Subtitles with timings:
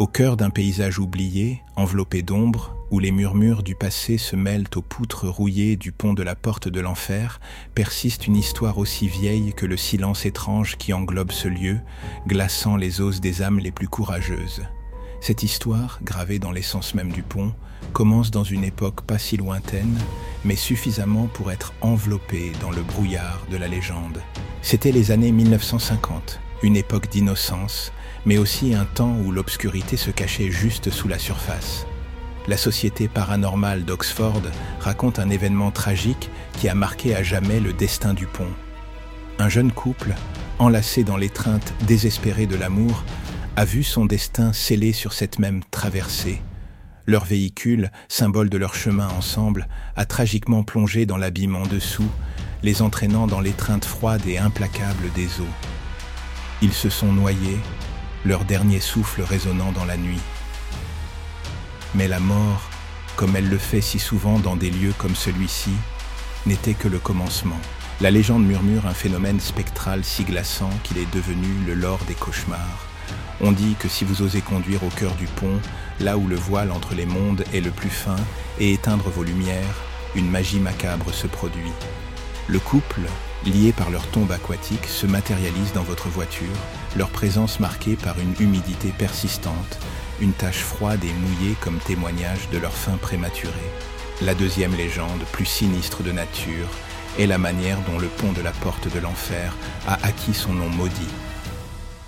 [0.00, 4.82] Au cœur d'un paysage oublié, enveloppé d'ombre, où les murmures du passé se mêlent aux
[4.82, 7.38] poutres rouillées du pont de la porte de l'enfer,
[7.76, 11.78] persiste une histoire aussi vieille que le silence étrange qui englobe ce lieu,
[12.26, 14.64] glaçant les os des âmes les plus courageuses.
[15.20, 17.54] Cette histoire, gravée dans l'essence même du pont,
[17.92, 19.96] commence dans une époque pas si lointaine,
[20.44, 24.20] mais suffisamment pour être enveloppée dans le brouillard de la légende.
[24.60, 27.92] C'était les années 1950, une époque d'innocence,
[28.24, 31.86] mais aussi un temps où l'obscurité se cachait juste sous la surface.
[32.48, 34.40] La Société paranormale d'Oxford
[34.80, 38.48] raconte un événement tragique qui a marqué à jamais le destin du pont.
[39.38, 40.14] Un jeune couple,
[40.58, 43.04] enlacé dans l'étreinte désespérée de l'amour,
[43.56, 46.40] a vu son destin scellé sur cette même traversée.
[47.06, 52.08] Leur véhicule, symbole de leur chemin ensemble, a tragiquement plongé dans l'abîme en dessous,
[52.62, 55.73] les entraînant dans l'étreinte froide et implacable des eaux.
[56.62, 57.58] Ils se sont noyés,
[58.24, 60.20] leur dernier souffle résonnant dans la nuit.
[61.94, 62.70] Mais la mort,
[63.16, 65.72] comme elle le fait si souvent dans des lieux comme celui-ci,
[66.46, 67.60] n'était que le commencement.
[68.00, 72.88] La légende murmure un phénomène spectral si glaçant qu'il est devenu le lore des cauchemars.
[73.40, 75.60] On dit que si vous osez conduire au cœur du pont,
[76.00, 78.16] là où le voile entre les mondes est le plus fin,
[78.58, 79.82] et éteindre vos lumières,
[80.14, 81.72] une magie macabre se produit.
[82.46, 83.00] Le couple,
[83.46, 86.52] lié par leur tombe aquatique, se matérialise dans votre voiture,
[86.94, 89.78] leur présence marquée par une humidité persistante,
[90.20, 93.52] une tache froide et mouillée comme témoignage de leur fin prématurée.
[94.20, 96.68] La deuxième légende, plus sinistre de nature,
[97.18, 99.56] est la manière dont le pont de la porte de l'enfer
[99.88, 101.14] a acquis son nom maudit.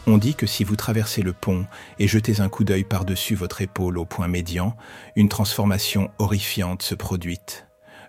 [0.06, 1.64] On dit que si vous traversez le pont
[1.98, 4.76] et jetez un coup d'œil par-dessus votre épaule au point médian,
[5.16, 7.40] une transformation horrifiante se produit.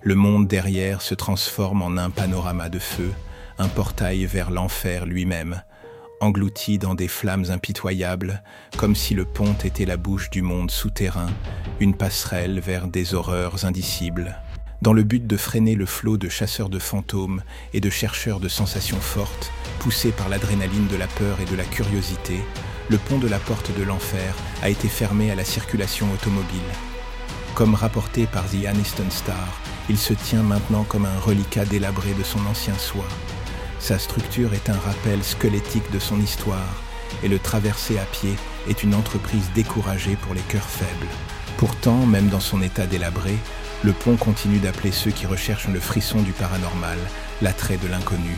[0.02, 3.12] Le monde derrière se transforme en un panorama de feu,
[3.58, 5.64] un portail vers l'enfer lui-même,
[6.22, 8.44] englouti dans des flammes impitoyables,
[8.78, 11.30] comme si le pont était la bouche du monde souterrain,
[11.80, 14.38] une passerelle vers des horreurs indicibles.
[14.84, 17.42] Dans le but de freiner le flot de chasseurs de fantômes
[17.74, 21.64] et de chercheurs de sensations fortes, poussés par l'adrénaline de la peur et de la
[21.64, 22.40] curiosité,
[22.90, 26.62] le pont de la porte de l'enfer a été fermé à la circulation automobile.
[27.56, 32.24] Comme rapporté par The Aniston Star, il se tient maintenant comme un reliquat délabré de
[32.24, 33.06] son ancien soi.
[33.80, 36.84] Sa structure est un rappel squelettique de son histoire,
[37.24, 38.36] et le traverser à pied
[38.68, 41.08] est une entreprise découragée pour les cœurs faibles.
[41.58, 43.38] Pourtant, même dans son état délabré,
[43.84, 46.98] le pont continue d'appeler ceux qui recherchent le frisson du paranormal,
[47.42, 48.36] l'attrait de l'inconnu.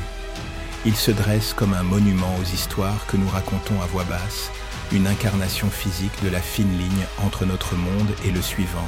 [0.85, 4.51] Il se dresse comme un monument aux histoires que nous racontons à voix basse,
[4.91, 8.87] une incarnation physique de la fine ligne entre notre monde et le suivant.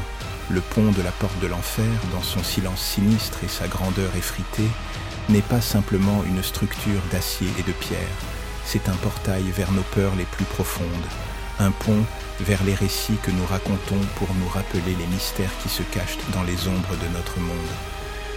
[0.51, 4.69] Le pont de la porte de l'enfer, dans son silence sinistre et sa grandeur effritée,
[5.29, 8.17] n'est pas simplement une structure d'acier et de pierre,
[8.65, 10.85] c'est un portail vers nos peurs les plus profondes,
[11.59, 12.03] un pont
[12.41, 16.43] vers les récits que nous racontons pour nous rappeler les mystères qui se cachent dans
[16.43, 17.57] les ombres de notre monde.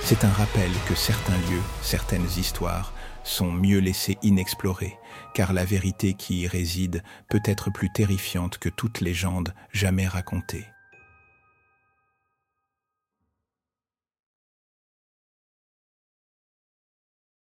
[0.03, 2.93] C'est un rappel que certains lieux, certaines histoires
[3.23, 4.99] sont mieux laissés inexplorés,
[5.35, 10.67] car la vérité qui y réside peut être plus terrifiante que toute légende jamais racontée.